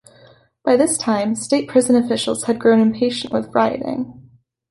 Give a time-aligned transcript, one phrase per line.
[0.65, 4.29] By this time, state prison officials had grown impatient with rioting.